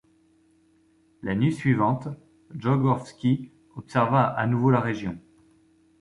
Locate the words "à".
4.25-4.47